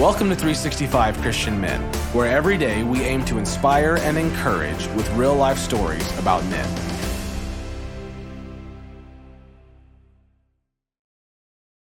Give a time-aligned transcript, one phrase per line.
[0.00, 1.78] Welcome to 365 Christian Men,
[2.14, 6.66] where every day we aim to inspire and encourage with real life stories about men.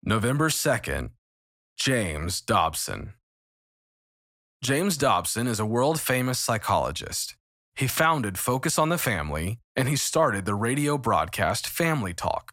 [0.02, 1.12] November 2nd,
[1.78, 3.14] James Dobson.
[4.62, 7.36] James Dobson is a world famous psychologist.
[7.74, 12.52] He founded Focus on the Family and he started the radio broadcast Family Talk.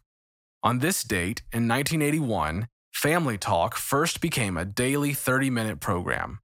[0.62, 2.66] On this date, in 1981,
[3.00, 6.40] Family Talk first became a daily 30 minute program.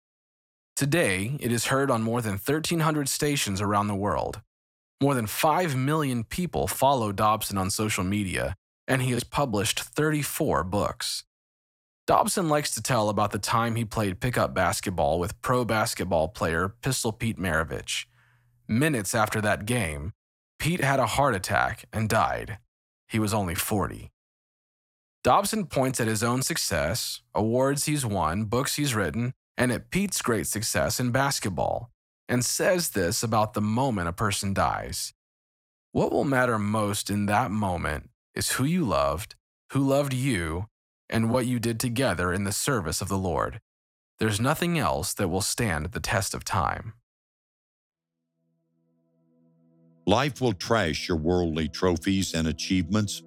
[0.74, 4.40] Today, it is heard on more than 1,300 stations around the world.
[4.98, 8.54] More than 5 million people follow Dobson on social media,
[8.88, 11.24] and he has published 34 books.
[12.06, 16.70] Dobson likes to tell about the time he played pickup basketball with pro basketball player
[16.80, 18.06] Pistol Pete Maravich.
[18.66, 20.14] Minutes after that game,
[20.58, 22.56] Pete had a heart attack and died.
[23.06, 24.10] He was only 40.
[25.26, 30.22] Dobson points at his own success, awards he's won, books he's written, and at Pete's
[30.22, 31.90] great success in basketball,
[32.28, 35.14] and says this about the moment a person dies.
[35.90, 39.34] What will matter most in that moment is who you loved,
[39.72, 40.66] who loved you,
[41.10, 43.60] and what you did together in the service of the Lord.
[44.20, 46.92] There's nothing else that will stand the test of time.
[50.06, 53.24] Life will trash your worldly trophies and achievements.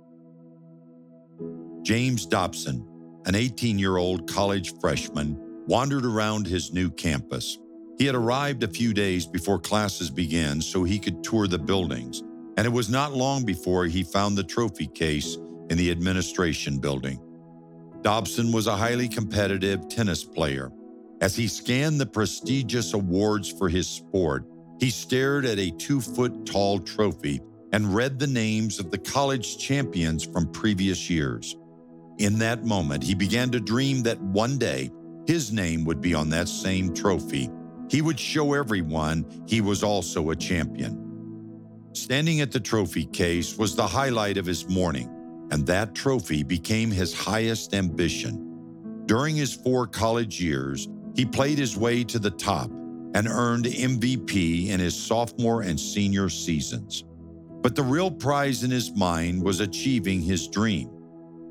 [1.83, 2.85] James Dobson,
[3.25, 7.58] an 18 year old college freshman, wandered around his new campus.
[7.97, 12.22] He had arrived a few days before classes began so he could tour the buildings,
[12.57, 15.38] and it was not long before he found the trophy case
[15.69, 17.19] in the administration building.
[18.02, 20.72] Dobson was a highly competitive tennis player.
[21.22, 24.45] As he scanned the prestigious awards for his sport,
[24.80, 27.41] he stared at a two foot tall trophy
[27.73, 31.55] and read the names of the college champions from previous years.
[32.20, 34.92] In that moment, he began to dream that one day
[35.25, 37.50] his name would be on that same trophy.
[37.89, 41.06] He would show everyone he was also a champion.
[41.94, 45.09] Standing at the trophy case was the highlight of his morning
[45.52, 49.03] and that trophy became his highest ambition.
[49.06, 54.68] During his four college years, he played his way to the top and earned MVP
[54.68, 57.06] in his sophomore and senior seasons.
[57.62, 60.99] But the real prize in his mind was achieving his dream.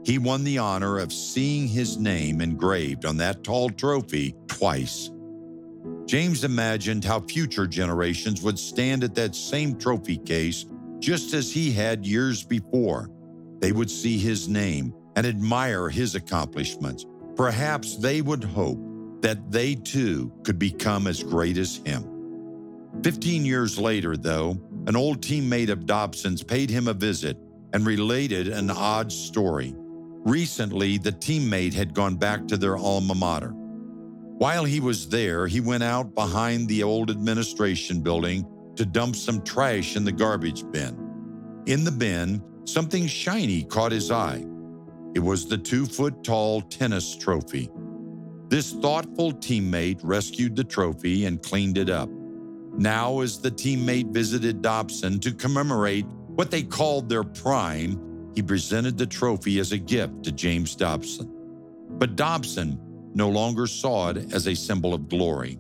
[0.09, 5.11] He won the honor of seeing his name engraved on that tall trophy twice.
[6.07, 10.65] James imagined how future generations would stand at that same trophy case
[10.99, 13.11] just as he had years before
[13.59, 17.05] they would see his name and admire his accomplishments.
[17.37, 18.81] Perhaps they would hope
[19.21, 22.03] that they too could become as great as him.
[23.03, 27.37] Fifteen years later, though, an old teammate of Dobson's paid him a visit
[27.75, 29.75] and related an odd story.
[30.29, 33.53] Recently, the teammate had gone back to their alma mater.
[33.53, 38.47] While he was there, he went out behind the old administration building
[38.77, 41.63] to dump some trash in the garbage bin.
[41.67, 44.45] In the bin, Something shiny caught his eye.
[45.15, 47.71] It was the two foot tall tennis trophy.
[48.49, 52.11] This thoughtful teammate rescued the trophy and cleaned it up.
[52.77, 57.99] Now, as the teammate visited Dobson to commemorate what they called their prime,
[58.39, 61.29] he presented the trophy as a gift to James Dobson.
[61.99, 62.79] But Dobson
[63.13, 65.59] no longer saw it as a symbol of glory.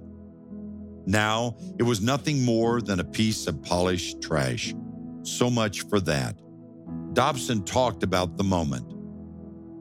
[1.05, 4.77] Now, it was nothing more than a piece of polished trash.
[5.25, 6.37] So much for that.
[7.15, 8.95] Dobson talked about the moment.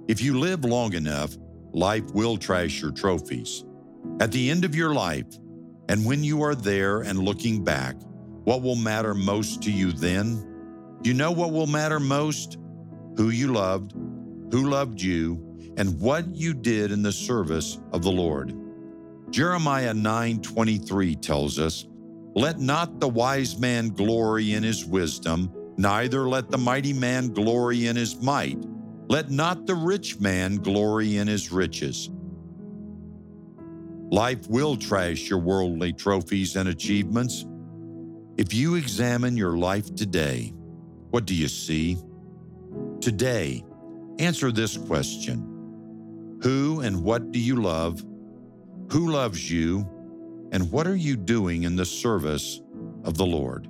[0.07, 1.37] If you live long enough,
[1.73, 3.63] life will trash your trophies.
[4.19, 5.27] At the end of your life,
[5.87, 7.95] and when you are there and looking back,
[8.45, 10.99] what will matter most to you then?
[11.03, 12.57] You know what will matter most?
[13.17, 13.93] Who you loved,
[14.51, 15.43] who loved you,
[15.77, 18.55] and what you did in the service of the Lord.
[19.29, 21.85] Jeremiah 9:23 tells us,
[22.35, 27.85] "Let not the wise man glory in his wisdom, Neither let the mighty man glory
[27.85, 28.57] in his might.
[29.09, 32.09] Let not the rich man glory in his riches.
[34.09, 37.45] Life will trash your worldly trophies and achievements.
[38.37, 40.53] If you examine your life today,
[41.11, 41.97] what do you see?
[43.01, 43.63] Today,
[44.19, 48.03] answer this question Who and what do you love?
[48.91, 49.87] Who loves you?
[50.51, 52.61] And what are you doing in the service
[53.03, 53.67] of the Lord?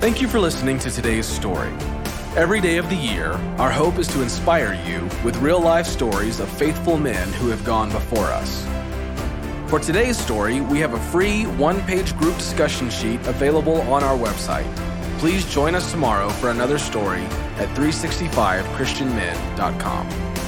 [0.00, 1.72] Thank you for listening to today's story.
[2.34, 6.40] Every day of the year, our hope is to inspire you with real life stories
[6.40, 8.66] of faithful men who have gone before us.
[9.72, 14.18] For today's story, we have a free one page group discussion sheet available on our
[14.18, 14.70] website.
[15.18, 17.22] Please join us tomorrow for another story
[17.56, 20.41] at 365christianmen.com.